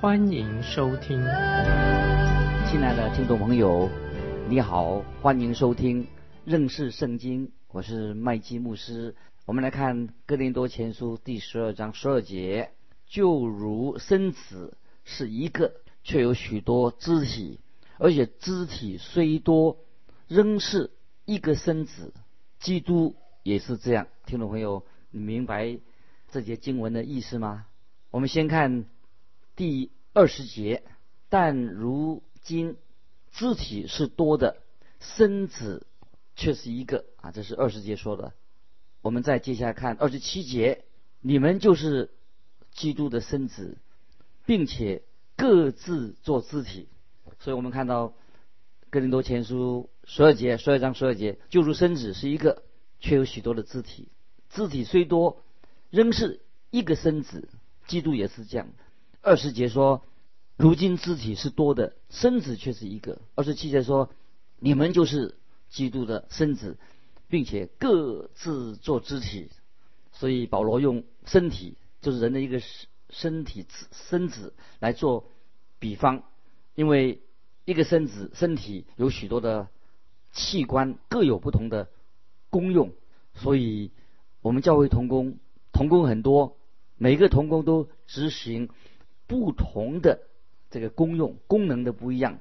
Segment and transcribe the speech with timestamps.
[0.00, 1.20] 欢迎收听。
[2.66, 3.86] 亲爱的听众朋友，
[4.48, 6.06] 你好，欢迎收听
[6.46, 9.14] 认识圣经，我是麦基牧师。
[9.44, 12.70] 我们来看《哥林多前书》第十二章十二节，
[13.06, 17.60] 就如身子是一个，却有许多肢体，
[17.98, 19.76] 而且肢体虽多，
[20.28, 20.90] 仍是。
[21.26, 22.14] 一个身子，
[22.58, 24.08] 基督也是这样。
[24.24, 25.78] 听众朋友，你明白
[26.30, 27.66] 这节经文的意思吗？
[28.10, 28.86] 我们先看
[29.54, 30.82] 第二十节，
[31.28, 32.76] 但如今
[33.30, 34.56] 肢体是多的，
[34.98, 35.86] 身子
[36.36, 38.32] 却是一个啊，这是二十节说的。
[39.02, 40.84] 我们再接下来看二十七节，
[41.20, 42.10] 你们就是
[42.72, 43.78] 基督的身子，
[44.46, 45.02] 并且
[45.36, 46.88] 各自做肢体。
[47.38, 48.14] 所以我们看到
[48.90, 49.90] 哥林多前书。
[50.04, 52.64] 十二节，十二章十二节，就如身子是一个，
[52.98, 54.08] 却有许多的肢体，
[54.48, 55.40] 肢体虽多，
[55.88, 57.48] 仍是一个身子。
[57.86, 58.68] 基督也是这样。
[59.22, 60.02] 二十节说，
[60.56, 63.20] 如今肢体是多的，身子却是一个。
[63.34, 64.10] 二十七节说，
[64.58, 65.36] 你们就是
[65.68, 66.78] 基督的身子，
[67.28, 69.50] 并且各自做肢体。
[70.12, 72.60] 所以保罗用身体，就是人的一个
[73.08, 75.28] 身体身子来做
[75.78, 76.24] 比方，
[76.74, 77.22] 因为
[77.64, 79.68] 一个身子身体有许多的。
[80.32, 81.88] 器官各有不同的
[82.50, 82.92] 功用，
[83.34, 83.90] 所以
[84.42, 85.40] 我们教会同工，
[85.72, 86.56] 同工很多，
[86.98, 88.68] 每个同工都执行
[89.30, 90.22] 不同的
[90.70, 92.40] 这个功用，功能的不一样。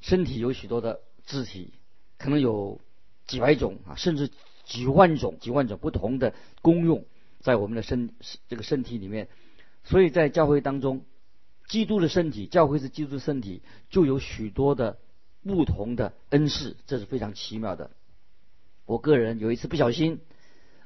[0.00, 1.72] 身体有许多的肢体，
[2.16, 2.80] 可能有
[3.26, 4.30] 几百种啊，甚至
[4.64, 7.04] 几万种、几万种不同的功用
[7.40, 8.14] 在我们的身
[8.48, 9.28] 这个身体里面。
[9.82, 11.04] 所以在教会当中，
[11.66, 14.98] 基督的身体，教会是基督的身体，就有许多的。
[15.44, 17.90] 不同的恩赐，这是非常奇妙的。
[18.86, 20.20] 我个人有一次不小心，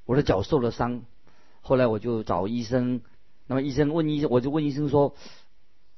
[0.07, 1.05] 我的脚受了伤，
[1.61, 3.03] 后来我就找医生。
[3.47, 5.15] 那么医生问医生，我就问医生说：“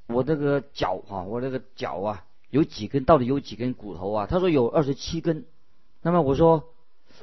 [0.07, 3.05] 我这个脚啊，我这个脚啊，有几根？
[3.05, 5.45] 到底有几根骨头啊？”他说有二十七根。
[6.03, 6.65] 那么我说：“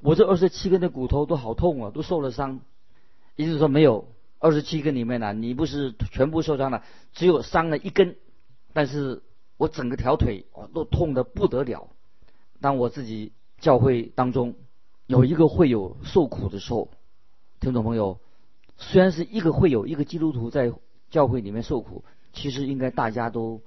[0.02, 2.60] 我这二十七根的骨头都好痛啊，都受了伤。”
[3.38, 4.08] 医生说：“没有，
[4.40, 8.16] 二十七根里面呢，你不是全部受伤了，只有伤了一根，
[8.74, 9.22] 但是。”
[9.58, 11.88] 我整个条腿啊都痛得不得了。
[12.60, 13.32] 当我自己
[13.62, 14.56] 教会当中
[15.08, 16.90] 有一个会有受苦的时候，
[17.62, 18.20] 听众朋友，
[18.78, 20.72] 虽然是一个会有一个基督徒在
[21.10, 22.04] 教会里面受苦，
[22.34, 23.62] 其实应该大家都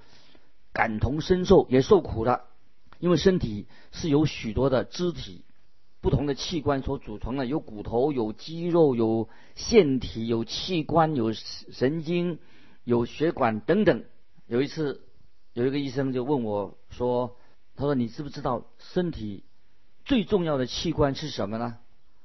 [0.73, 2.45] 感同身受，也受苦了。
[2.99, 5.45] 因为身体是由许多的肢体、
[6.01, 12.39] 不同的器官所组成的，有骨头、有肌肉、有腺体、有器官、有神经、
[12.85, 14.05] 有血管等等。
[14.47, 15.03] 有一次。
[15.55, 17.37] 有一个医生就问我说
[17.75, 19.43] ：“他说你知不知道身体
[20.05, 21.79] 最重要的器官是什么呢？”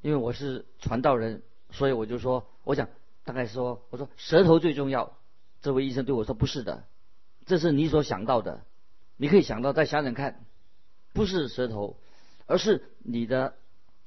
[0.04, 1.42] 因为我是传道人，
[1.74, 2.88] 所以我就说，我想
[3.26, 5.18] 大概说，我说舌头最重要。
[5.62, 6.86] 这位医生对我说：“不是的，
[7.46, 8.64] 这是你所想到的。
[9.18, 10.46] 你可以想到，再想想看，
[11.14, 11.98] 不是舌头，
[12.48, 13.56] 而是你的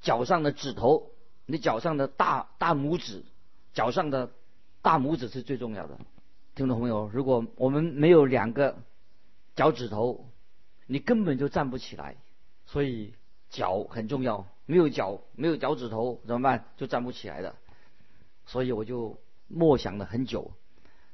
[0.01, 1.11] 脚上的指头，
[1.47, 3.25] 你脚上的大大拇指，
[3.73, 4.33] 脚上的
[4.83, 5.99] 大拇指是最重要的。”
[6.55, 8.77] 听众朋友，如果我们没有两个，
[9.55, 10.31] 脚趾头，
[10.87, 12.17] 你根本就站不起来，
[12.67, 13.15] 所以
[13.51, 14.47] 脚很重要。
[14.67, 16.65] 没有脚，没有脚趾头怎么办？
[16.77, 17.55] 就站不起来的。
[18.47, 19.19] 所以我就
[19.49, 20.51] 默想了很久。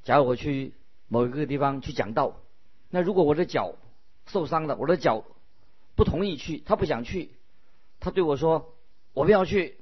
[0.04, 0.72] 假如我去
[1.09, 2.37] 某一个地方去讲道，
[2.91, 3.75] 那如果我的脚
[4.26, 5.25] 受伤了，我的脚
[5.94, 7.31] 不同意去，他不想去，
[8.00, 8.75] 他对我说
[9.12, 9.78] ：“我不要去。”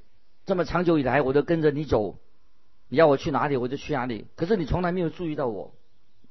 [0.46, 2.18] 这么长久以来，我都跟着你走，
[2.88, 4.26] 你要我去哪里，我就去哪里。
[4.34, 5.74] 可是你从来没有注意到我。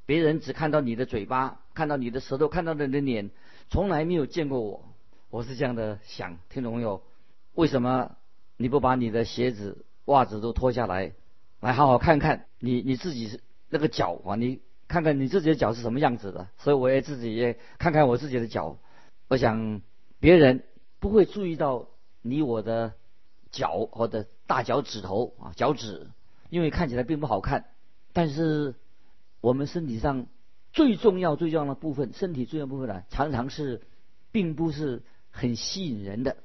[0.06, 3.30] 别人只看到你的嘴巴，看到你的舌头，看到你的脸，
[3.70, 4.89] 从来没有见过我。
[5.30, 7.04] 我是这样的想，听众朋友，
[7.54, 8.16] 为什么
[8.58, 11.14] 你不把你的鞋子、袜子都脱下来，
[11.60, 13.40] 来好好看看你你自己
[13.70, 14.36] 那个脚啊？
[14.36, 16.48] 你看看你自己的脚是什么样子的？
[16.58, 18.78] 所以我也自己也看看我自己的脚。
[19.28, 19.82] 我想
[20.20, 20.64] 别人
[21.00, 21.88] 不会注意到
[22.24, 22.94] 你我的
[23.52, 26.08] 脚或者大脚趾头啊脚趾，
[26.50, 27.66] 因为看起来并不好看，
[28.14, 28.76] 但是。
[29.42, 30.28] 我们身体上
[30.74, 33.84] 最重要、最重要的部分，身体重要部分呢，常常是
[34.34, 36.38] 并不是很吸引人的。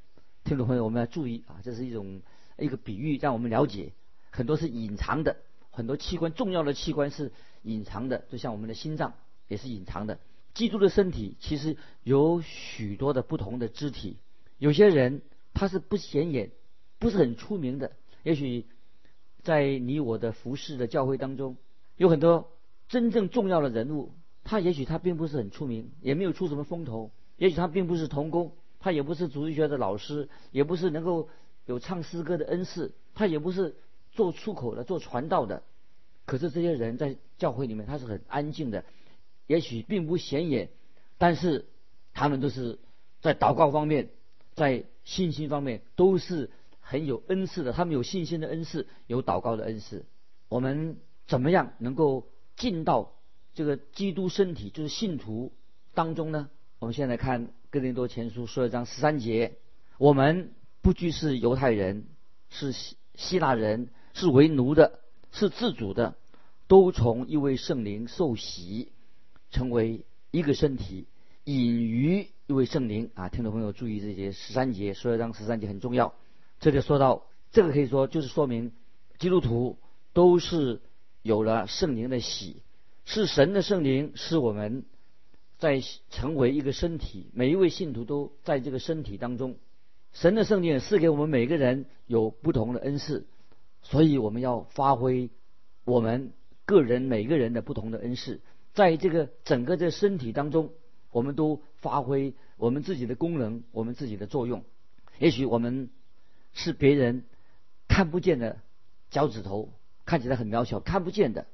[0.45, 2.21] 听众朋友，我们要注意啊，这是一种
[2.59, 3.93] 一个比喻，让我们了解
[4.31, 5.37] 很多是隐藏的，
[5.71, 7.33] 很多器官重要的器官是
[7.63, 9.15] 隐藏的，就像我们的心脏
[9.49, 10.19] 也是隐藏的。
[10.53, 14.19] 基督的身体其实有许多的不同的肢体，
[14.59, 15.23] 有些人
[15.53, 16.53] 他是不显眼，
[16.99, 17.93] 不是很出名的。
[18.23, 18.67] 也许
[19.43, 21.57] 在你我的服饰的教会当中，
[21.97, 22.51] 有很多
[22.89, 24.13] 真正重要的人物，
[24.45, 28.53] 他也许他并不是很出名，也没有出什么风头，也许他并不是童工，
[28.85, 31.31] 他也不是主日学的老师，也不是能够
[31.65, 33.77] 有唱诗歌的恩赐，他也不是
[34.13, 35.63] 做出口的、做传道的。
[36.27, 38.85] 可是这些人在教会里面，他是很安静的。
[39.47, 40.69] 也许并不显眼，
[41.17, 41.65] 但是
[42.13, 42.79] 他们都是
[43.23, 44.11] 在祷告方面，
[44.55, 47.73] 在信心方面都是很有恩赐的。
[47.73, 50.05] 他们有信心的恩赐，有祷告的恩赐。
[50.51, 53.15] 我们怎么样能够进到
[53.55, 55.53] 这个基督身体，就是信徒
[55.95, 56.51] 当中呢？
[56.85, 59.57] 我们现在看哥林多前书十二章十三节：
[59.97, 60.53] 我们
[60.83, 62.05] 不拘是犹太人，
[62.51, 65.01] 是希希腊人，是为奴的，
[65.33, 66.15] 是自主的，
[66.69, 68.93] 都从一位圣灵受洗。
[69.51, 71.07] 成为一个身体，
[71.45, 73.31] 隐于一位圣灵啊！
[73.31, 76.13] 听众朋友注意这些十三节，十二章十三节很重要。
[76.61, 78.73] 这就说到这个，可以说就是说明
[79.17, 79.79] 基督徒
[80.13, 80.83] 都是
[81.23, 82.61] 有了圣灵的喜，
[83.07, 84.85] 是神的圣灵，是我们
[85.65, 85.81] 在
[86.11, 89.57] 成为一个身体，每一位信徒都在这个身体当中。
[90.13, 93.27] 神的圣灵是给我们每个人有不同的恩赐，
[93.81, 95.31] 所以我们要发挥
[95.87, 96.35] 我们
[96.67, 98.43] 个人每个人的不同的恩赐。
[98.75, 100.71] 在这个整个这身体当中，
[101.11, 104.65] 我们都发挥我们自己的功能，我们自己的作用。
[105.19, 105.89] 也许我们
[106.53, 107.25] 是别人
[107.89, 108.61] 看不见的
[109.09, 109.71] 脚趾头，
[110.05, 111.47] 看起来很渺小，看不见的。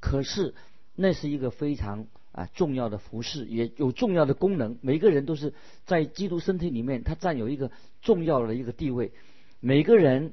[0.00, 0.54] 可是
[0.94, 4.78] 那是一个非常啊重要的服饰，也有重要的功能。
[4.80, 5.54] 每个人都是
[5.84, 7.70] 在基督身体里面，他占有一个
[8.02, 9.12] 重要的一个地位。
[9.60, 10.32] 每个人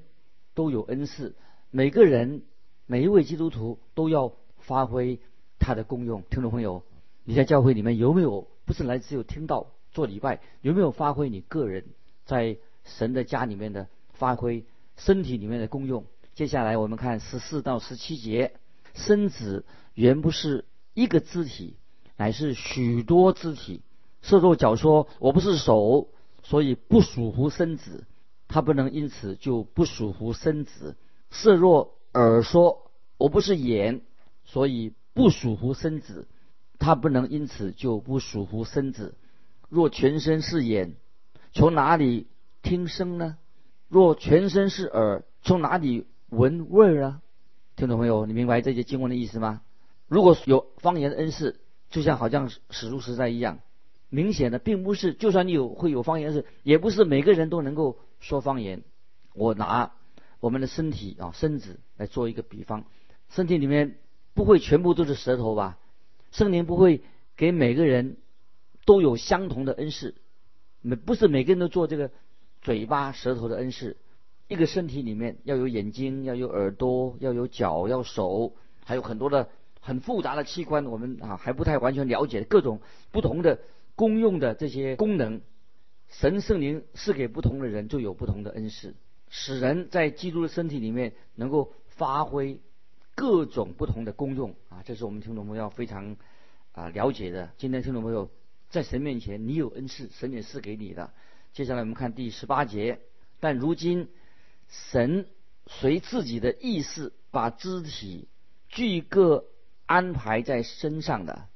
[0.54, 1.36] 都有恩赐，
[1.72, 2.44] 每个人
[2.86, 5.20] 每一位基督徒都要发挥。
[5.60, 6.84] 它的功用，听众朋友，
[7.24, 11.84] 你在教会里面有没有不是来自有听到做礼拜，有没有发挥你个人
[12.26, 14.66] 在神的家里面的发挥
[14.98, 16.06] 身体里面的功用？
[16.36, 18.54] 接下来我们看十四到十七节，
[18.94, 19.66] 身子
[19.96, 21.77] 原不是一个肢体，
[22.18, 23.82] 乃是许多肢体。
[24.22, 26.10] 射若脚说：“我不是手，
[26.44, 28.04] 所以不属乎身子。”
[28.50, 30.98] 他不能因此就不属乎身子。
[31.32, 34.02] 射若耳说：“我不是眼，
[34.44, 36.28] 所以。”不属乎身子，
[36.78, 39.16] 他不能因此就不属乎身子。
[39.68, 40.94] 若全身是眼，
[41.54, 42.28] 从哪里
[42.62, 43.40] 听声呢？
[43.90, 47.22] 若全身是耳，从哪里闻味儿呢？
[47.76, 49.62] 听众朋友，你明白这些经文的意思吗？
[50.08, 53.60] 如果有方言的恩赐，就像好像史书实在一样，
[54.10, 58.84] 明显的并不是，就算你有会有方言是，也不是每个人都能够说方言。
[59.34, 59.94] 我拿
[60.40, 62.86] 我们的身体啊，身子来做一个比方，
[63.30, 63.98] 身体里面。
[64.34, 65.80] 不会全部都是舌头吧？
[66.32, 67.02] 圣灵不会
[67.36, 68.18] 给每个人
[68.86, 70.14] 都有相同的恩赐，
[70.80, 72.12] 每不是每个人都做这个
[72.62, 73.98] 嘴巴、舌头的恩赐。
[74.48, 78.54] 一个身体里面要有眼睛，要有耳朵，要有脚，要手，
[78.86, 79.50] 还有很多的
[79.88, 82.82] 很复杂的器官，我们啊还不太完全了解各种
[83.12, 83.62] 不同的
[83.96, 85.40] 功用的这些功能。
[86.10, 88.96] 神圣灵是给不同的人就有不同的恩赐，
[89.30, 92.60] 使人在基督的身体里面能够发挥。
[93.16, 96.18] 各种不同的功用啊，这是我们听众朋友非常
[96.74, 97.50] 啊了解的。
[97.58, 98.30] 今天听众朋友
[98.70, 101.12] 在神面前，你有恩赐，神也是给你的。
[101.52, 103.00] 接下来我们看第十八节。
[103.40, 104.10] 但如今
[104.68, 105.26] 神
[105.66, 108.28] 随自己的意思把肢体
[108.68, 109.46] 聚各
[109.88, 111.48] 安排在身上的，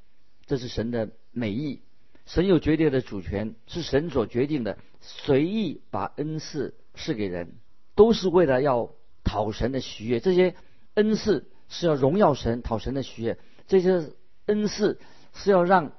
[0.48, 1.82] 这是神的美意。
[2.26, 7.54] 神有绝对的主权，是神所决定的，随意把恩赐赐给人，
[7.94, 8.92] 都是为了要
[9.24, 10.20] 讨神的喜悦。
[10.20, 10.56] 这些
[10.96, 11.46] 恩赐。
[11.74, 14.12] 是要荣耀神、讨神的喜悦，这些
[14.48, 15.00] 恩赐
[15.34, 15.94] 是要让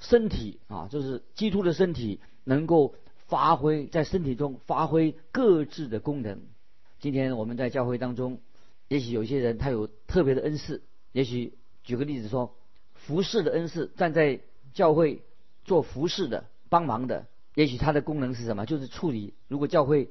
[0.00, 2.96] 身体啊，就是基督的身体能够
[3.28, 6.40] 发挥在身体中发挥各自的功能。
[6.98, 8.40] 今天我们在教会当中，
[8.88, 12.54] 也许有些人他有特别的恩赐，也许举个例子说，
[12.94, 14.40] 服侍的恩赐，站在
[14.72, 15.22] 教会
[15.64, 18.66] 做服侍的、帮忙的，也许他的功能是什么？
[18.66, 20.10] 就是处理如果教会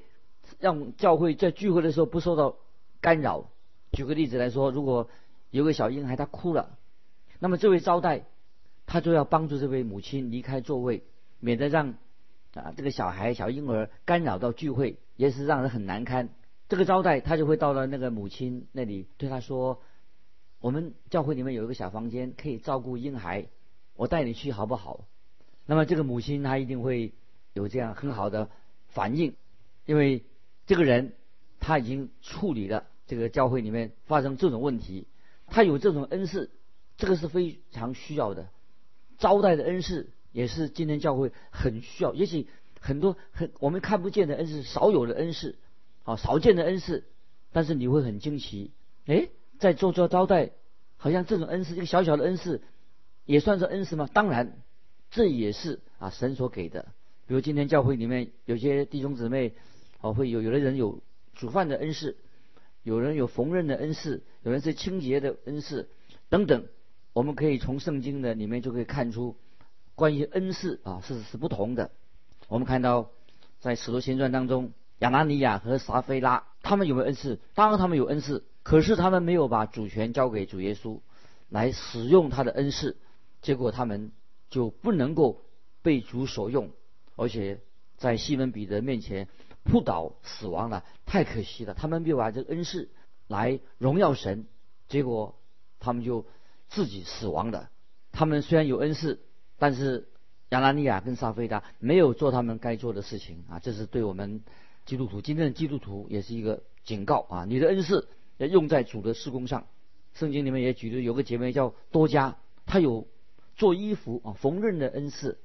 [0.60, 2.58] 让教会在聚会的时候不受到
[3.00, 3.50] 干扰。
[3.92, 5.10] 举个例子来说，如果
[5.50, 6.78] 有个小婴孩他哭了，
[7.40, 8.26] 那么这位招待
[8.86, 11.04] 他就要帮助这位母亲离开座位，
[11.40, 11.96] 免得让
[12.54, 16.30] 啊这个小孩小婴儿干扰到聚会，也是让人很难堪。
[16.70, 19.82] 这个招待他就会到了那个母亲那里，对他说
[20.62, 23.48] ：“我们教会里面有一个小房间，可以照顾婴孩，
[23.96, 25.06] 我带你去好不好？”
[25.68, 27.14] 那么这个母亲她一定会
[27.54, 28.50] 有这样很好的
[28.88, 29.36] 反应，
[29.86, 30.24] 因为
[30.66, 31.14] 这个人
[31.60, 32.86] 他已经处理了。
[33.08, 35.06] 这个教会里面发生这种问题，
[35.48, 36.50] 他有这种恩赐，
[36.96, 38.48] 这个是非常需要的。
[39.18, 42.48] 招待的恩赐也是今天教会很需要，也许
[42.80, 45.58] 很多很我们看不见的恩赐，少有的恩赐，
[46.04, 47.04] 啊，少见的恩赐，
[47.52, 48.72] 但是你会很惊奇，
[49.08, 49.28] 哎，
[49.62, 50.50] 在做做招待，
[50.98, 52.64] 好像这种恩赐，一个小小的恩赐，
[53.26, 54.10] 也算是恩赐吗？
[54.12, 54.58] 当然，
[55.12, 56.88] 这也是啊神所给的。
[57.28, 59.54] 比如今天教会里面有些弟兄姊妹，
[60.02, 61.04] 哦，会有有的人有
[61.36, 62.18] 煮饭的恩赐，
[62.82, 65.88] 有人有缝纫的恩赐，有人是清洁的恩赐，
[66.30, 66.66] 等等。
[67.14, 69.36] 我们可以从圣经的里面就可以看出，
[69.94, 71.92] 关于恩赐啊是是不同的。
[72.48, 73.12] 我们看到
[73.60, 77.40] 在使徒行传当中，亚拿尼亚和撒菲拉他们有没有恩赐？
[77.54, 81.00] 当然他们有恩赐，可是他们没有把主权交给主耶稣
[81.50, 82.98] 来使用他的恩赐，
[83.42, 84.12] 结果他们
[84.50, 85.42] 就不能够
[85.82, 86.72] 被主所用，
[87.16, 87.60] 而且
[87.98, 89.28] 在西门彼得面前
[89.64, 91.74] 扑倒死亡了，太可惜了。
[91.74, 92.90] 他们没有把这个恩赐
[93.28, 94.48] 来荣耀神，
[94.88, 95.36] 结果
[95.80, 96.26] 他们就。
[96.74, 97.70] 自己死亡了，
[98.14, 99.20] 他们虽然有恩赐，
[99.60, 100.08] 但是
[100.52, 103.60] 亚拿尼亚跟撒菲拉没有做他们该做的事情啊！
[103.60, 104.42] 这是对我们
[104.92, 107.46] 基督徒，今天的基督徒也是一个警告啊！
[107.48, 109.66] 你的恩赐要用在主的施工上。
[110.14, 113.08] 圣经里面也举的有个姐妹叫多加，她有
[113.56, 115.38] 做衣服啊缝纫的恩赐，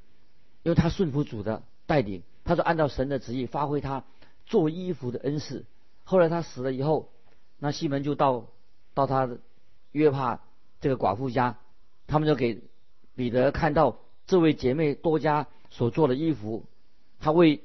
[0.64, 4.02] 因为她顺服主的带领，她说按照神的旨意发挥她
[4.46, 5.64] 做衣服的恩赐。
[6.02, 7.12] 后来她死了以后，
[7.60, 8.48] 那西门就到
[8.94, 9.30] 到他
[9.92, 10.40] 约帕。
[10.80, 11.56] 这个寡妇家，
[12.08, 12.62] 他们就给
[13.14, 16.64] 彼得看到这位姐妹多加所做的衣服，
[17.20, 17.62] 她为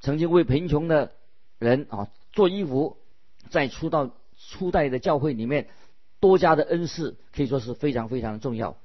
[0.00, 1.12] 曾经为贫穷的
[1.60, 2.96] 人啊做衣服，
[3.50, 5.68] 在初到初代的教会里面，
[6.18, 8.76] 多加的恩赐可以说是非常非常的重要。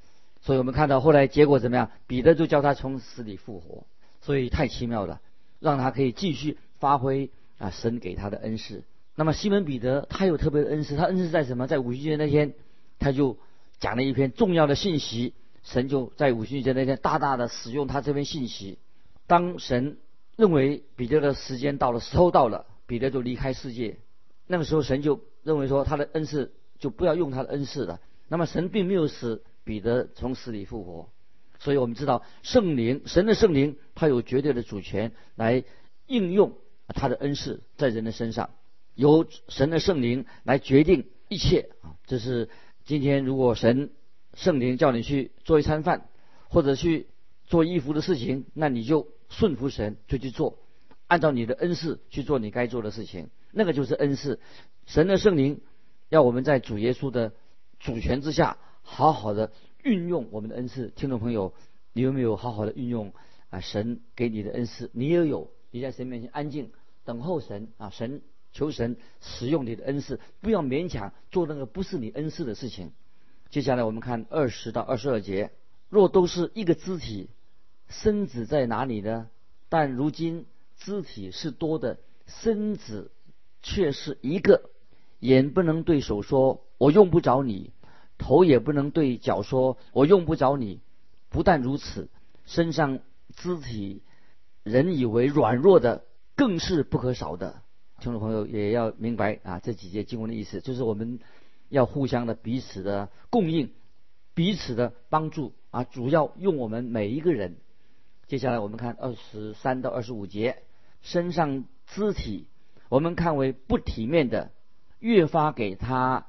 [0.42, 1.90] 所以我们看到后来结果怎么样？
[2.06, 3.88] 彼得就叫他从死里复活，
[4.22, 5.20] 所以太奇妙了，
[5.60, 8.84] 让他可以继续发挥啊神给他的恩赐。
[9.16, 11.66] 那么西门彼得他有特别的恩赐，他恩赐在什么？
[11.66, 12.54] 在五旬节那天，
[13.00, 13.38] 他就。
[13.78, 18.80] 讲了一篇重要的信息，神就在五旬节那天大大的使用他这篇信息。
[19.28, 19.98] 当神
[20.36, 23.98] 认为彼得的时间到了，时候到了，彼得就离开世界。
[24.48, 28.00] 那个时候，神就认为说他的恩赐就不要用他的恩赐了。
[28.28, 31.10] 那么神并没有使彼得从死里复活，
[31.60, 35.64] 所以我们知道圣灵，神的圣灵，他有绝对的主权来
[36.08, 36.54] 应用
[36.88, 38.50] 他的恩赐在人的身上，
[38.94, 42.50] 由神的圣灵来决定一切啊，这是。
[42.84, 43.90] 今天如果神
[44.36, 46.08] 圣灵叫你去做一餐饭，
[46.50, 47.08] 或者去
[47.46, 50.58] 做衣服的事情，那你就顺服神就去做，
[51.08, 54.40] 按照你的恩赐去做你该做的事情，那个就是恩赐。
[54.86, 55.62] 神的圣灵
[56.10, 57.34] 要我们在主耶稣的
[57.80, 59.52] 主权之下，好好的
[59.84, 60.90] 运用我们的恩赐。
[60.96, 61.54] 听众朋友，
[61.94, 63.14] 你有没有好好的运用
[63.50, 63.60] 啊？
[63.60, 65.52] 神给你的恩赐，你也有？
[65.72, 66.72] 你在神面前安静
[67.04, 67.90] 等候神啊？
[67.90, 68.22] 神。
[68.54, 72.94] 求神使用你的恩赐，不要勉强做那个不是你恩赐的事情。
[73.50, 75.52] 接下来我们看二十到二十二节：
[75.90, 77.30] 若都是一个肢体，
[77.88, 79.30] 身子在哪里呢？
[79.70, 80.46] 但如今
[80.78, 83.12] 肢体是多的，身子
[83.62, 84.70] 却是一个。
[85.20, 87.72] 眼不能对手说“我用不着你”，
[88.20, 90.82] 头也不能对脚说“我用不着你”。
[91.30, 92.10] 不但如此，
[92.46, 93.00] 身上
[93.36, 94.04] 肢体
[94.64, 96.04] 人以为软弱的，
[96.36, 97.62] 更是不可少的。
[98.00, 101.20] 听众朋友也要明白啊，这几节经文的意思，就是我们
[101.70, 103.72] 要互相的彼此的供应，
[104.34, 107.56] 彼此的帮助啊，主要用我们每一个人。
[108.28, 110.64] 接下来我们看二十三到二十五节，
[111.02, 112.48] 身上肢体
[112.90, 114.52] 我们看为不体面的，
[115.00, 116.28] 越发给他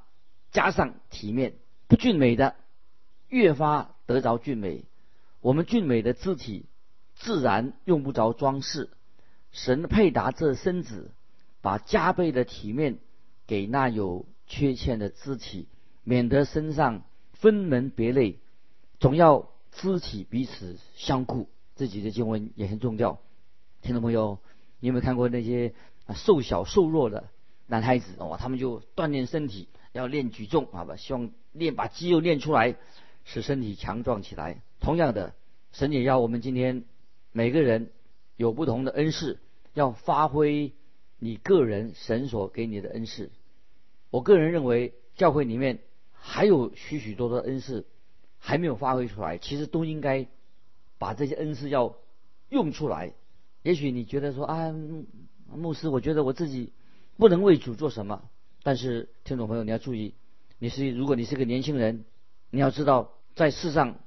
[0.51, 1.53] 加上体面；
[1.89, 2.55] 不俊美的，
[3.29, 4.85] 越发得着俊美。
[5.41, 6.67] 我们俊美的肢体
[7.15, 8.91] 自然用不着装饰，
[9.53, 11.13] 神配搭这身子。
[11.63, 12.99] 把加倍的体面
[13.49, 15.67] 给那有缺陷的肢体，
[16.05, 18.39] 免得身上分门别类，
[19.01, 21.49] 总要肢体彼此相顾。
[21.77, 23.21] 自己的经文也很重要。
[23.83, 24.41] 听众朋友，
[24.81, 25.73] 你有没有看过那些
[26.13, 27.29] 瘦小瘦弱的
[27.69, 28.37] 男孩子哦？
[28.37, 32.75] 他们就锻炼身体，要练举重啊，希望练把肌肉练出来，
[33.25, 34.61] 使身体强壮起来。
[34.81, 35.35] 同样的，
[35.71, 36.83] 神也要我们今天
[37.31, 37.93] 每个人
[38.37, 39.39] 有不同的恩赐，
[39.73, 40.73] 要发挥。
[41.19, 43.31] 你个人神所给你的恩赐，
[44.11, 45.79] 我个人认为教会里面
[46.13, 47.87] 还有许许多多恩赐
[48.39, 50.29] 还没有发挥出来，其实都应该
[50.99, 51.97] 把这些恩赐要
[52.49, 53.15] 用出来。
[53.63, 54.75] 也许你觉得说啊，
[55.53, 56.73] 牧师，我觉得我自己
[57.17, 58.29] 不能为主做什么，
[58.63, 60.15] 但是听众朋友你要注意，
[60.59, 62.05] 你是如果你是个年轻人，
[62.51, 63.99] 你要知道在世上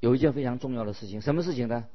[0.00, 1.86] 有一件非常重要的事情，什么事情呢？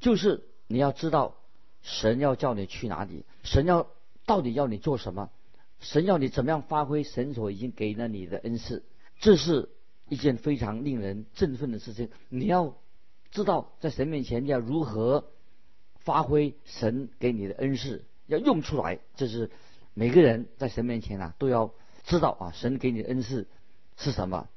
[0.00, 1.36] 就是你要知道
[1.82, 3.88] 神要叫你去哪里，神要。
[4.26, 5.30] 到底要你做什么？
[5.80, 8.84] 神要你怎么样发挥神所已经给了你的恩赐？
[9.20, 9.70] 这是
[10.10, 12.10] 一件非常令人振奋的事情。
[12.28, 12.76] 你要
[13.30, 15.30] 知道在神面前要如何
[15.96, 18.98] 发挥神给你的恩赐，要用出来。
[19.16, 19.50] 这是
[19.94, 21.72] 每个人在神面前啊都要
[22.04, 23.46] 知道啊，神给你的恩赐
[23.96, 24.48] 是什么。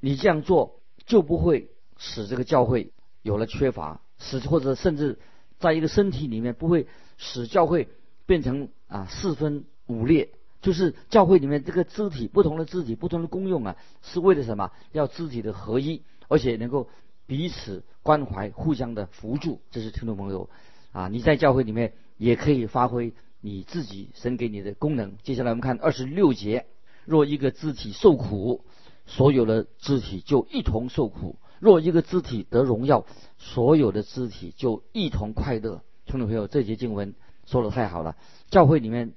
[0.00, 2.92] 你这样做就不会使这个教会
[3.22, 5.18] 有了缺乏，使或者甚至
[5.58, 7.88] 在一个身体里面不会使教会
[8.26, 10.30] 变成啊四分五裂。
[10.60, 14.72] 就是教会里面这个肢体不同的肢体不同的功用啊，是为了什么？
[14.90, 16.88] 要肢体的合一，而且能够
[17.28, 19.60] 彼此关怀、互相的扶助。
[19.70, 20.48] 这是听众朋友
[20.92, 25.18] 啊，你在教会里面也可以发挥你自己神给你的功能。
[25.22, 26.64] 接下来我们看二十六节：
[27.04, 28.64] 若一个肢体受苦，
[29.04, 33.04] 所有的肢体就一同受苦；若一个肢体得荣耀，
[33.36, 35.82] 所有的肢体就一同快乐。
[36.06, 38.16] 听众朋友，这节经文说的太好了，
[38.50, 39.12] 教会里面。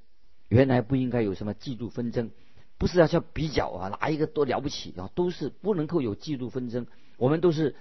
[0.49, 2.29] 原来不应该有什么嫉妒纷争，
[2.77, 5.09] 不是要叫比较啊，哪一个多了不起啊？
[5.15, 6.87] 都是不能够有嫉妒纷争。
[7.15, 7.77] 我们都是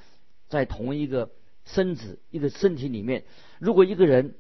[0.51, 1.31] 在同一个
[1.65, 3.25] 身子、一个身体里面。
[3.59, 4.35] 如果一个人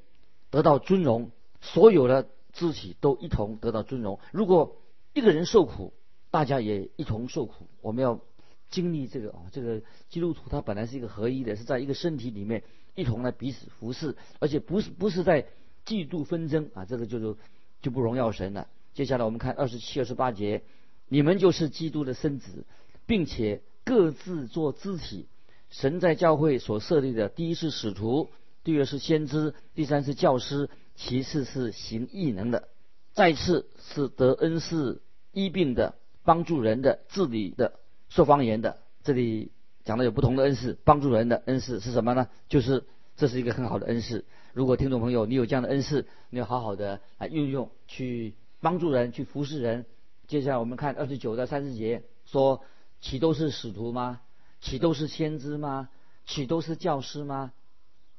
[0.50, 1.31] 得到尊荣，
[1.62, 4.76] 所有的肢体都一同得到尊荣；如果
[5.14, 5.95] 一个人受苦，
[6.31, 7.67] 大家也一同受苦。
[7.81, 8.21] 我们要
[8.69, 12.62] 经历这个啊，这个基督徒他本来是一个合一的，是在一个身体里面
[12.95, 15.47] 一同来彼此服侍，而且不是不是在
[15.87, 17.35] 嫉妒纷争啊，这个就是。
[17.83, 18.69] 就不荣耀神了。
[18.93, 20.61] 接下来我们看二十七、二十八节，
[21.09, 22.67] 你们就是基督的身子，
[23.07, 25.26] 并且各自做肢体。
[25.70, 28.30] 神在教会所设立的，第一是使徒，
[28.64, 32.68] 第二是先知，第三是教师，其次是行异能的，
[33.12, 35.00] 再次是得恩赐
[35.32, 37.74] 医病的、帮助人的、治理的、
[38.08, 38.78] 说方言的。
[39.02, 39.52] 这里
[39.84, 42.28] 讲的有不同的恩赐，帮助人的恩赐是什么呢？
[42.48, 42.84] 就是
[43.16, 44.24] 这是一个很好的恩赐。
[44.52, 49.86] 如果听众朋友你有这样的恩赐，你要好好的来运用，去帮助人，去服侍人。
[50.26, 52.62] 接下来我们看二十九到三十节，说
[53.00, 54.20] 岂都是使徒吗？
[54.61, 55.88] 岂都是先知吗？
[56.27, 57.53] 岂都是教师吗？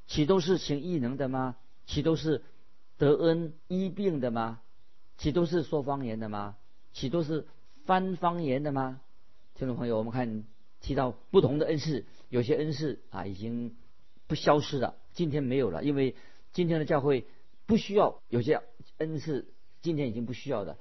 [0.06, 1.56] 岂都是行异能的吗？
[1.86, 2.42] 岂都是
[2.98, 4.60] 得恩医病的吗？
[5.18, 6.56] 岂都是说方言的吗？
[6.92, 7.46] 岂都是
[7.84, 9.00] 翻方言的吗？
[9.54, 10.44] 听众朋友，我们看
[10.80, 13.76] 提到不同的恩赐，有些恩赐啊已经
[14.26, 14.96] 不消失了。
[15.12, 16.16] 今天没有了，因为
[16.52, 17.26] 今天的教会
[17.66, 18.60] 不需要有些
[18.98, 19.46] 恩赐，
[19.80, 20.76] 今天已经不需要的。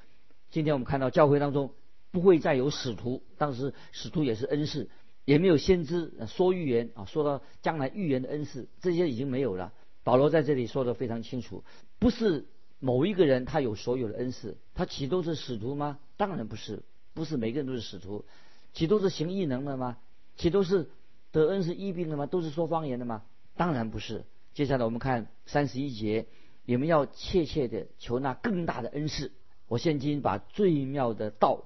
[0.50, 1.74] 今天我们看到教会当中
[2.12, 4.90] 不会再有使徒，当时使徒也是恩赐，
[5.26, 9.74] 也没有先知说预言啊，说到将来预言的恩赐，这些已经没有了。
[10.04, 11.64] 保罗在这里说的非常清楚，
[12.00, 12.48] 不是
[12.80, 16.00] 某一个人他有所有的恩赐，他岂都是使徒吗？
[16.18, 18.26] 当然不是，不是每个人都是使徒，
[18.74, 19.98] 岂都是行异能的吗？
[20.38, 20.90] 岂都是
[21.32, 22.26] 得恩是医病的吗？
[22.26, 23.24] 都是说方言的吗？
[23.56, 24.26] 当然不是。
[24.54, 26.26] 接下来我们看三十一节，
[26.66, 29.32] 你们要切切的求那更大的恩赐。
[29.68, 31.64] 我现今把最妙的道，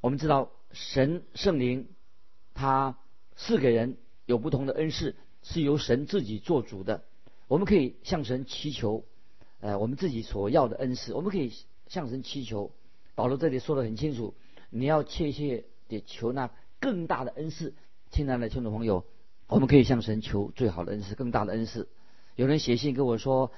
[0.00, 1.88] 我们知道神圣灵，
[2.58, 2.98] 他
[3.36, 7.04] 赐给人有不同的恩赐，是由神自己做主的。
[7.46, 9.04] 我们可以向神祈求，
[9.60, 11.52] 呃，我们自己所要的恩赐，我们可以
[11.86, 12.72] 向神祈求。
[13.14, 14.34] 保罗这里说的很清楚，
[14.70, 17.74] 你要切切的求那更大的恩赐。
[18.10, 19.04] 亲爱的听众朋友。
[19.46, 21.88] 我们可以向神求最好的恩赐，更大的恩赐。
[22.36, 23.50] 有人写信跟我说，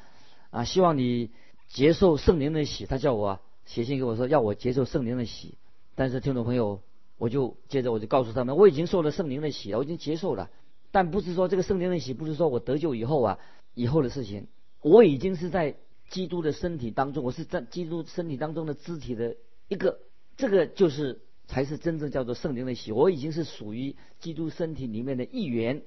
[0.51, 1.31] 啊，希望你
[1.67, 2.87] 接受圣灵的喜。
[2.87, 5.59] 他叫我写信跟我说，要我接受圣灵的喜。
[5.97, 6.81] 但是听众朋友，
[7.21, 10.51] 我就接着我就告诉他们，我已经受了圣灵的喜了，我已经接受了。
[10.91, 13.39] 但不是说这个圣灵的喜，不是说我得救以后啊，
[13.75, 14.49] 以后的事情。
[14.81, 15.77] 我已经是在
[16.09, 19.37] 基督的身体当中，我是在基督身体当中的肢体的
[19.69, 20.01] 一个，
[20.37, 21.21] 这个就是。
[21.53, 22.93] 才是真正叫做圣灵的喜。
[22.93, 25.83] 我已经是属于基督身体里面的一员。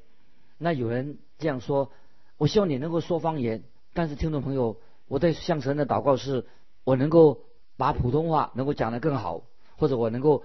[0.57, 1.89] 那有人这样说，
[2.37, 3.63] 我希望你能够说方言。
[3.93, 4.75] 但是听众朋友，
[5.07, 6.45] 我在向神的祷告是，
[6.83, 7.43] 我能够
[7.77, 9.43] 把普通话能够讲得更好，
[9.77, 10.43] 或者我能够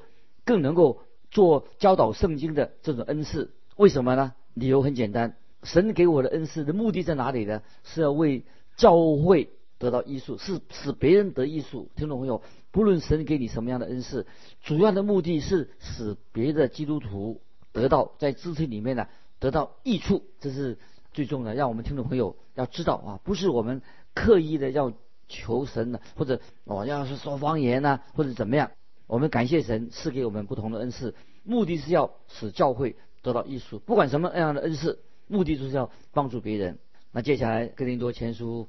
[0.48, 3.52] 更能够做教导圣经的这种恩赐。
[3.76, 4.32] 为什么呢？
[4.54, 7.60] 理由很简单，神给我的恩赐的目的在哪里呢？
[7.84, 8.44] 是要为
[8.78, 11.90] 教会得到益处，是使别人得益处。
[11.94, 12.40] 听众朋友。
[12.70, 14.26] 不论神给你什么样的恩赐，
[14.62, 17.40] 主要的目的是使别的基督徒
[17.72, 19.06] 得到在肢体里面呢
[19.38, 20.78] 得到益处，这是
[21.12, 21.54] 最重要的。
[21.54, 23.80] 让我们听众朋友要知道啊，不是我们
[24.14, 24.92] 刻意的要
[25.28, 28.70] 求神呢，或者哦要是说方言呢，或者怎么样。
[29.08, 33.80] 我们感谢神赐给我们不同的恩赐，目的是要使教会得到益处。
[33.80, 36.78] 不管什么样的恩赐，目的就是要帮助别人。
[37.10, 38.68] 那接下来哥林多前书。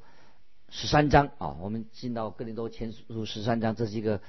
[0.72, 4.22] 十三章啊，我们进到哥林多前书十三章，这是一个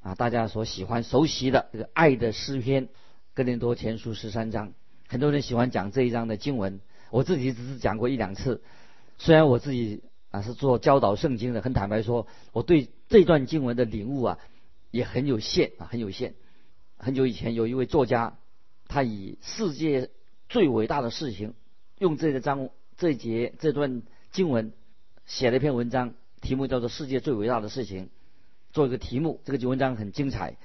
[0.00, 2.88] 啊大家所喜欢熟悉的这个爱的诗篇。
[3.34, 4.74] 哥林多前书十三章，
[5.08, 8.62] 很多人喜欢讲这一章的经文，我自己只是讲过一两次。
[9.18, 14.38] 虽然我自己啊是做教导圣经的，很坦白说，我对这段经文的领悟啊
[14.92, 16.34] 也很有限啊，很有限。
[16.96, 18.38] 很久以前有一位作家，
[18.86, 20.10] 他以世界
[20.48, 21.54] 最伟大的事情
[21.98, 24.72] 用这个章这节这段经文
[25.26, 28.06] 写了一篇文章，题目叫做《世界最伟大的事情》，
[28.72, 29.40] 做一个题目。
[29.44, 30.56] 这个文章很精彩，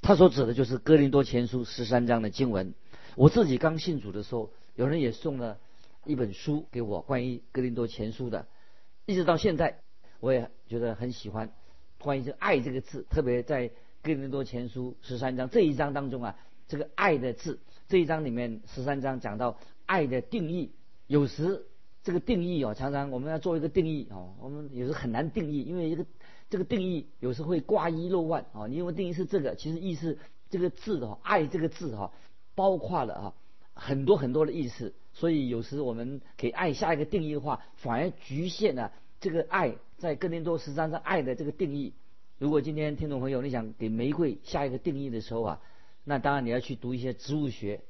[0.00, 2.72] 他所指的就是《哥林多前书》十三章的经文。
[3.16, 5.58] 我自己刚信主的时候，有人也送了
[6.04, 8.46] 一本书给我，关于《哥林多前书》的，
[9.06, 9.80] 一直到现在，
[10.20, 11.52] 我也觉得很喜欢。
[11.98, 13.68] 关于这“爱”这个字，特别在
[14.02, 16.36] 《哥林多前书》十三章这一章当中啊，
[16.68, 20.72] 这个“爱”的字，这一章里面十三章讲到爱的定义。
[21.06, 21.66] 有时
[22.02, 26.06] 这个定义哦，常常我们要做一个定义哦，我们有时很难定义，因为一个
[26.50, 28.66] 这个定义有时会挂一漏万啊。
[28.66, 30.18] 你因为定义是这个，其实意思
[30.50, 32.12] 这个字的“爱”这个字哈。
[32.54, 33.34] 包括了啊
[33.74, 41.94] 很多很多的意思，所以有时我们给爱下一个定义的话，反而局限了这个爱在哥林多十三章爱的这个定义。
[42.38, 45.60] 如果今天听众朋友你想给玫瑰下一个定义的时候啊，
[46.04, 47.80] 那当然你要去读一些植物学，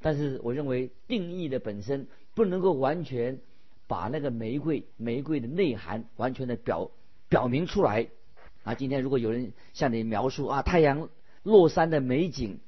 [0.00, 3.40] 但是我认为定义的本身不能够完全
[3.86, 6.90] 把那个玫瑰玫瑰的内涵完全的表
[7.28, 8.08] 表明出来
[8.62, 8.74] 啊。
[8.74, 11.08] 今天如果有人向你描述啊太阳
[11.42, 12.60] 落山的美景。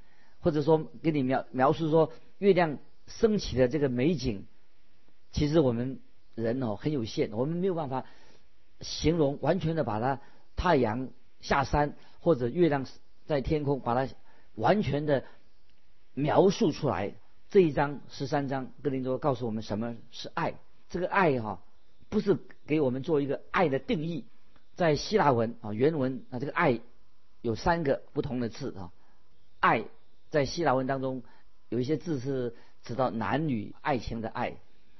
[0.42, 4.46] 或者说给你描描述说月亮升起的这个美景，
[5.32, 6.00] 其实我们
[6.34, 8.06] 人哦很有限，我们没有办法
[8.80, 10.20] 形容完全的把它
[10.56, 11.08] 太阳
[11.40, 12.86] 下山或者月亮
[13.26, 14.12] 在天空把它
[14.54, 15.24] 完全的
[16.14, 17.14] 描述出来。
[17.48, 20.54] 这一章十三章哥林多告诉我们什么是爱，
[20.88, 21.62] 这个爱哈
[22.08, 24.24] 不是给我们做一个爱的定义，
[24.74, 26.80] 在希腊文啊原文啊这个爱
[27.42, 28.92] 有三个不同的字啊
[29.60, 29.84] 爱。
[30.30, 31.24] 在希腊文当中，
[31.70, 34.58] 有一些字是指到男女爱情的爱，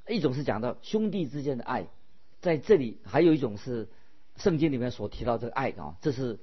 [0.09, 1.87] 一种是讲到兄弟之间的爱，
[2.41, 3.89] 在这里还有一种是
[4.37, 6.39] 圣经里面所提到这个爱啊，这是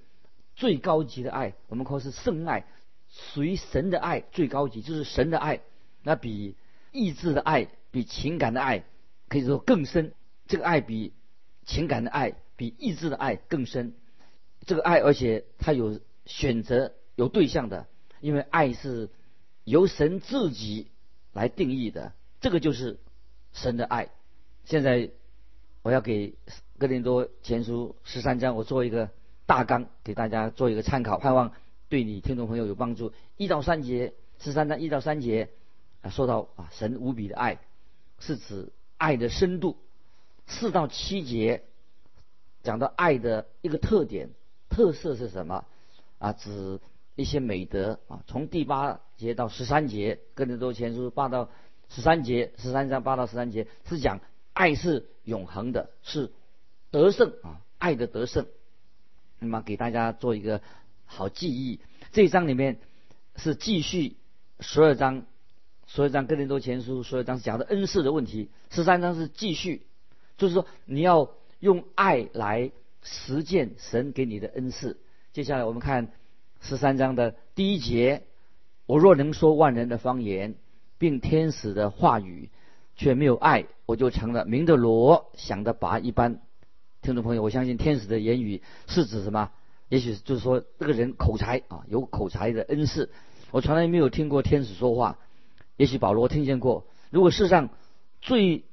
[0.55, 2.65] 最高级的爱，我们说是圣爱，
[3.09, 5.61] 属于神的爱最高级，就是神的爱，
[6.03, 6.55] 那比
[6.91, 8.83] 意志的爱、比情感的爱
[9.27, 10.13] 可以说更深，
[10.47, 11.13] 这个爱比
[11.65, 13.93] 情感的爱、比意志的爱更深，
[14.65, 17.87] 这个爱而且它有选择、有对象的。
[18.19, 19.11] 因为爱是
[19.63, 20.87] 由神自己
[21.33, 22.99] 来定义的，这个就是
[23.53, 24.09] 神的爱。
[24.65, 25.11] 现在
[25.87, 26.35] 我要给
[26.77, 29.09] 哥林多前书十三章，我做一个
[29.45, 31.53] 大纲，给大家做一个参考，盼望
[31.87, 33.13] 对你听众朋友有帮助。
[33.37, 35.47] 一到三节，十三章一到三节
[36.01, 37.61] 啊，说到啊神无比的爱，
[38.19, 39.77] 是指爱的深度。
[40.45, 41.63] 四到七节
[42.63, 44.31] 讲到爱的一个特点、
[44.67, 45.63] 特色是什么
[46.19, 46.33] 啊？
[46.33, 46.81] 指
[47.15, 51.49] 一些美德啊，从第八节到十三节，哥林多前书八到
[51.87, 54.19] 十三节，十三章八到十三节是讲
[54.51, 56.31] 爱是永恒的，是
[56.89, 58.47] 得胜啊，爱的得胜。
[59.39, 60.61] 那么给大家做一个
[61.05, 61.79] 好记忆，
[62.11, 62.79] 这一章里面
[63.35, 64.15] 是继续
[64.59, 65.25] 十二章，
[65.85, 69.85] 十二章哥林多前书十二章讲的恩赐的问题，十三章是继续，
[70.37, 72.71] 就是说你要用爱来
[73.03, 74.97] 实践神给你的恩赐。
[75.33, 76.11] 接下来我们看。
[76.59, 78.23] 十三章的第一节，
[78.87, 80.55] 我若能说万人的方言，
[80.97, 82.49] 并天使的话语，
[82.97, 86.41] 却没有爱，我就成了明的罗，想的拔一般。
[87.01, 89.51] 听众朋友，我相信天使的言语是指什么？
[89.87, 93.09] 也许就是说这个人口才啊，有口才的恩赐。
[93.51, 95.17] 我从来没有听过天使说话，
[95.77, 96.87] 也许保罗听见过。
[97.09, 97.69] 如果世上
[98.19, 98.65] 最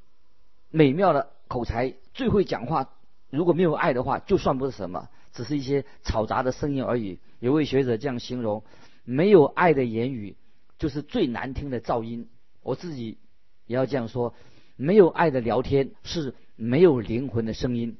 [0.70, 2.90] 美妙的口才、最会讲话，
[3.30, 5.08] 如果没有爱的话，就算不是什么。
[5.32, 7.18] 只是一些嘈杂的声音而已。
[7.40, 8.64] 有位学者这样形容：
[9.04, 10.36] 没有爱的言语
[10.78, 12.28] 就是最难听的噪音。
[12.62, 13.18] 我自己
[13.66, 14.34] 也要这样说：
[14.76, 17.96] 没有爱的聊天是没有灵魂的声音。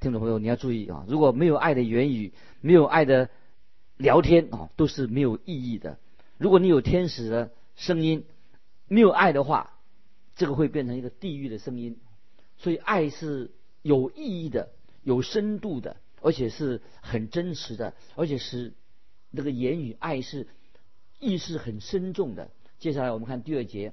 [0.00, 1.04] 听众朋友，你要注意啊！
[1.08, 3.30] 如果没有爱的言语，没有爱的
[3.96, 5.98] 聊天啊，都是没有意义的。
[6.36, 8.24] 如果你有天使的声音，
[8.86, 9.78] 没有爱的话，
[10.36, 11.98] 这个会变成一个地狱的声音。
[12.56, 13.50] 所以，爱是
[13.82, 14.70] 有意义的、
[15.02, 15.96] 有深度的。
[16.20, 18.72] 而且是很真实的，而且是
[19.30, 20.48] 那个言语爱是
[21.20, 22.50] 意识很深重的。
[22.80, 23.92] 接下来我们看第二节：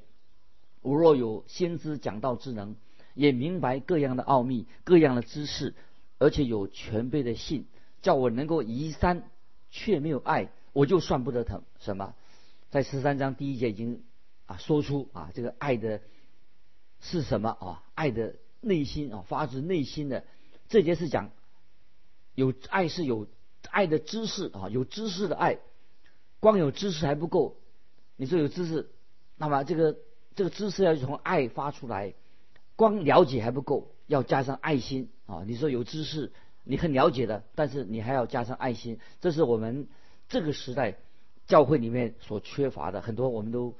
[0.85, 2.75] 我若有先知讲道之能，
[3.15, 5.73] 也明白各样的奥秘、各样的知识，
[6.19, 7.65] 而且有全备的信，
[8.01, 9.29] 叫我能够移山，
[9.71, 11.63] 却没有爱，我就算不得疼。
[11.79, 12.13] 什么？
[12.69, 14.03] 在十三章第一节已经
[14.45, 16.01] 啊说出啊这个爱的
[17.01, 17.83] 是什么啊？
[17.95, 20.23] 爱的内心啊，发自内心的。
[20.69, 21.31] 这节是讲。
[22.35, 23.29] 有爱是有
[23.71, 25.59] 爱的知识啊，有知识的爱，
[26.41, 27.55] 光有知识还不够。
[28.17, 28.89] 你说有知识，
[29.37, 29.97] 那么这个
[30.35, 32.13] 这个知识要从爱发出来，
[32.75, 35.43] 光了解还不够，要加上爱心啊。
[35.47, 36.31] 你说有知识，
[36.63, 39.87] 你很了解的，但是你还要加上爱心，这是我们
[40.27, 40.97] 这个时代
[41.47, 43.01] 教会里面所缺乏的。
[43.01, 43.75] 很多我们都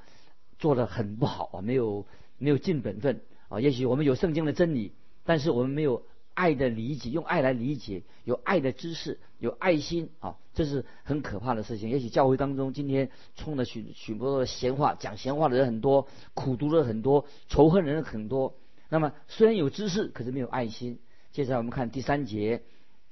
[0.58, 2.06] 做的很不好啊，没有
[2.38, 3.60] 没有尽本分啊。
[3.60, 4.92] 也许我们有圣经的真理，
[5.24, 6.04] 但是我们没有
[6.36, 11.88] 爱的理解，用爱来理解，有爱的知识，有爱心啊，这是很可怕的事情。
[11.88, 18.54] 也许教会当中今天充了许许多多的闲话，讲闲话的人很多，苦读的很多，仇恨人很多。
[18.90, 20.98] 那么虽然有知识，可是没有爱心。
[21.32, 22.62] 接下来我们看第三节：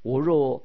[0.02, 0.62] 我若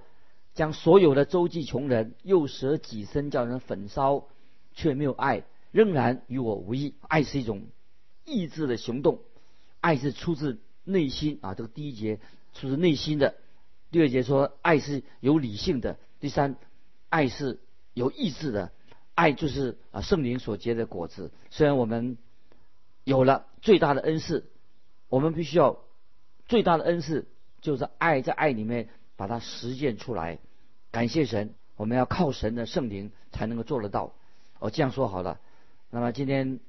[0.54, 4.26] 将所有的周济穷人，又舍己身叫人焚烧，
[4.74, 6.94] 却没有爱，仍然与我无异。
[7.08, 7.64] 爱是一种
[8.26, 9.22] 意志的行动，
[9.80, 11.54] 爱是出自内心啊。
[11.54, 12.20] 这个第一节
[12.54, 13.36] 出自内心的，
[13.92, 16.56] 第二节说爱是有理性的，第三，
[17.10, 17.60] 爱是
[17.94, 18.72] 有意志的。
[19.16, 21.32] 爱就是啊圣灵所结的果子。
[21.50, 22.18] 虽然我们
[23.04, 24.50] 有了最大的恩赐，
[25.10, 25.82] 我们必须要
[26.48, 27.28] 最大的恩赐
[27.60, 30.40] 就是爱，在爱里面把它实践出来。
[30.92, 34.14] 感谢神，我们要靠神的圣灵才能够做得到。
[34.60, 35.42] 哦，这样说好了。
[35.90, 36.62] 那么今天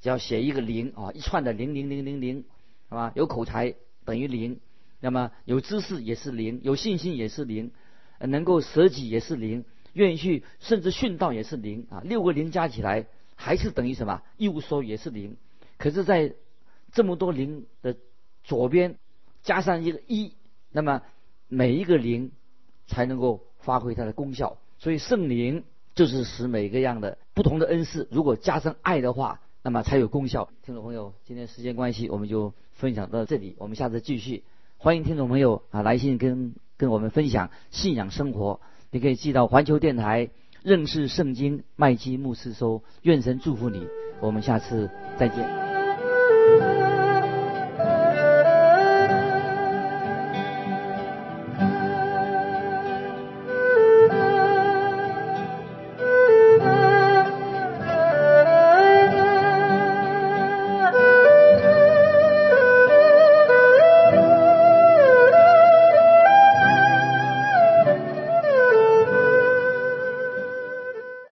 [0.00, 2.44] 只要写一个零啊，一串的零零零零零，
[2.90, 3.12] 是吧？
[3.14, 4.60] 有口才等于零，
[5.00, 7.72] 那么有知识也是零，有信心也是零，
[8.20, 12.02] 能够舍己也是零，愿意去甚至殉道也是零啊。
[12.04, 14.22] 六个零加起来还是等于什么？
[14.36, 15.36] 一无所有也是零。
[15.76, 16.34] 可是，在
[16.92, 17.96] 这么多零的
[18.44, 18.98] 左边
[19.42, 20.34] 加上一个一，
[20.70, 21.02] 那么
[21.48, 22.32] 每一个零
[22.86, 23.44] 才能够。
[23.60, 30.48] 发挥它的功效，所以圣灵就是使每个样的不同的恩赐，如果加上爱的话，那么才有功效。
[30.62, 34.44] 听众朋友，今天时间关系，我们就分享到这里，我们下次继续。
[34.80, 38.60] 欢迎听众朋友啊来信跟跟我们分享信仰生活，
[38.92, 40.30] 你可以寄到环球电台
[40.62, 42.84] 认识圣经麦基牧师收。
[43.02, 43.88] 愿神祝福你，
[44.20, 44.88] 我们下次
[45.18, 45.77] 再见。